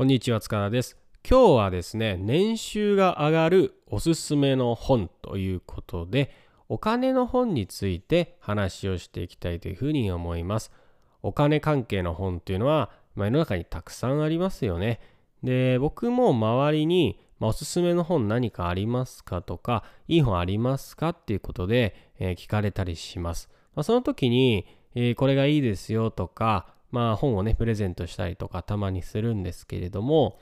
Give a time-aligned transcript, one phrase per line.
[0.00, 0.96] こんにちは塚田です。
[1.28, 6.34] 今日はですね年収が上がるおすすめの本ということで
[6.70, 10.72] お金の本について話をしていきたいというふうに思います。
[11.20, 15.00] お金関係の本っていうのは、ま、世の中にたくさんありますよね。
[15.42, 24.64] で僕も周りに、まあ、おすすめの本何かありますかとかいい本ありますかっていうことで、えー、聞かれたりします、まあ、その時に、
[24.94, 30.38] えー、これがいいですよとかまあ本をね、プレゼントしたりとかたまにするんですけれども、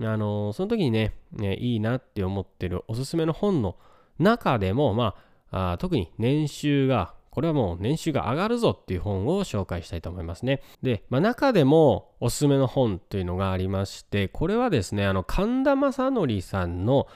[0.00, 3.76] あのその時にね、ねいいなって思ってるおすすめの本の
[4.18, 5.14] 中でも、ま
[5.50, 10.62] あ、あ特に年収が、これはもう年収が上がるぞっていう本を紹介したいと思いますね。
[10.82, 17.06] で、まあ、中でもおすすめの本というのがありまして、これはですね、あの神田正則さんの、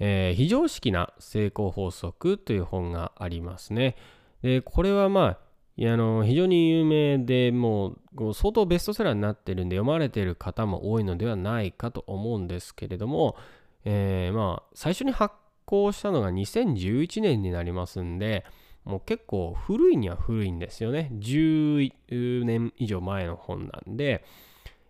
[0.00, 3.96] えー、非常識な成功法則という本がありますね。
[4.42, 5.38] で、これはまあ、
[5.78, 13.36] いやあの非常に有名でもう相当ベストセラーになってるんで読まれてる方も多いのではないかと思うんですけれども、
[13.84, 18.44] え、まあ最初に発行したのが2011年になりますんで
[18.84, 21.12] もう結構古いには古いんですよね。
[21.12, 24.24] 10年以上前の本なんで、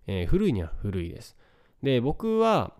[0.06, 1.36] え、古いには古いです。
[1.82, 2.72] で僕は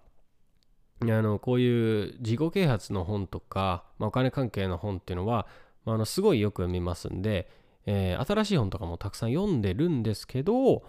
[1.02, 5.46] あのこういう自己啓発の本とか、まあ、お金関係の本っていうのは、
[5.84, 7.50] あのすごいよく読みますんで
[7.90, 10.82] えー、新しい本とかもたくさん読んでるんですけど、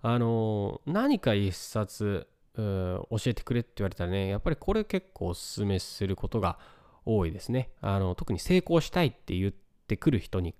[0.00, 2.26] あのー、何か一冊
[2.56, 6.58] 教えてくれって言われたらね、やっぱりこれ結構おすすめすることが
[7.04, 7.68] 多いですね。
[7.82, 9.52] あの特に成功したいって言っ
[9.86, 10.54] てくる人に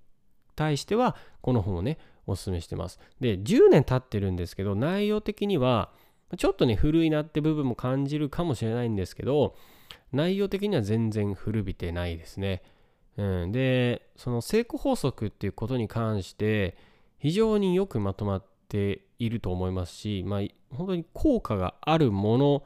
[0.54, 3.00] 対しては、この本をね、おすすめしてます。
[3.20, 5.92] で、10年経ってるんですけど、内容的には、
[6.36, 9.56] ちょっとね、古いなって部分も感じるかもしれないんですけど、
[10.12, 12.62] 内容的には全然古びてないですね。
[13.24, 16.76] ん、でその成功法則っていうことに関して
[17.18, 20.40] 非常によくまとまっていると思いますし、まあ、
[20.74, 22.62] 本当に効果があるもの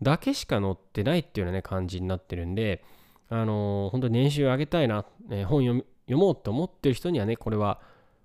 [0.00, 2.84] だけしか載ってないっていうような、ね、感じになってるんで、
[3.28, 7.80] あのー、本当に年収上げたいな、えー、本読読もうと思ってる人にはねこれは、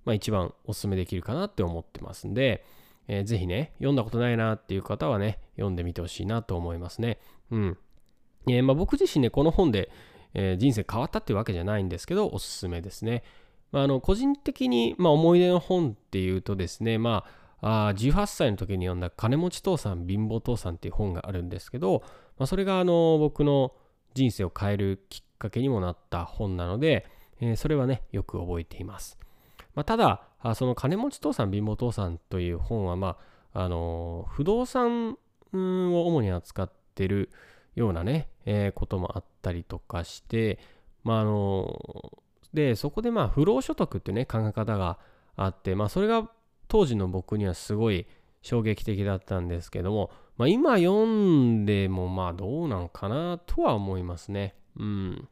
[0.05, 2.63] まあ、一番お勧めできるかなって思ってますんで、
[3.07, 7.19] えー、ぜひね読んだことないなっていう方はね読んでみてほしいなと思いますね。
[7.51, 7.77] うん
[8.47, 9.91] えーまあ、僕自身ねこの本で
[10.33, 13.23] えー、人生変わったっていうわけじゃないんですけど、おすすめですね。
[13.71, 17.25] まあ、あの個人的に、まあ、思い出の本っていうとですね、ま
[17.61, 22.03] あ、あ18歳の時に読んだ金持ち父さん、貧乏父さんっていう本があるんですけど、
[22.37, 23.73] まあ、それがあの僕の
[24.13, 27.05] 人生を変えるきっかけにもなった本なので、
[27.41, 29.17] えー、それはね、よく覚えています。
[29.75, 30.21] まあ、ただ、
[30.55, 33.17] その金持ち父さん、貧乏父さんという本は、ま
[33.53, 35.17] あ、あの不動産
[35.53, 37.29] を主に扱ってる
[37.75, 40.59] ようなね、えー、こともあったりとかして、
[41.03, 42.11] まあ、あの、
[42.53, 44.99] で、そこでまあ、不労所得っていうね、考え方が
[45.35, 46.29] あって、まあ、それが
[46.67, 48.05] 当時の僕にはすごい
[48.41, 54.55] 衝撃的だったんですけども、まあ、今読んでもまあ、どうなんかなとは思いますね。
[54.77, 55.27] うん。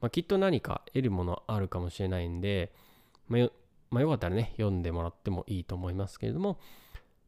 [0.00, 2.72] まあ、きっと何か得るものあるかもしれないんで、
[3.28, 3.52] まあよ、
[3.90, 6.58] まあ、よかったらね、読んでもらってもいいと思いますけれども、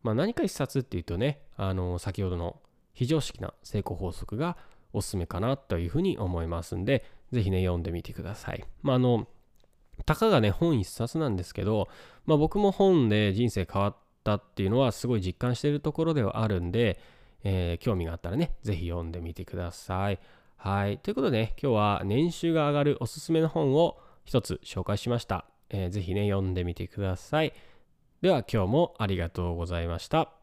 [0.03, 2.61] まあ、何か一冊っていうとね、あの、先ほどの
[2.93, 4.57] 非常識な成功法則が
[4.93, 8.65] おすすめかなというふうに思いますんで、ぜひね、読んでみてください。
[8.83, 9.29] まあ、あの、
[10.07, 11.89] たかがね、本一冊なんですけど、
[12.27, 16.99] まあ、僕も本で人生変わったっていうのはすごい実感しているところではあるんで、
[17.45, 20.19] えー、興味があったらね、ぜひ読んでみてください。
[20.57, 20.99] はい。
[20.99, 25.45] ということでね、今日は年収が上がるおすすめの本を一つ紹介しました。
[25.71, 27.53] えー、ぜひね、読んでみてください。
[28.21, 30.38] では今日もありがとうございました。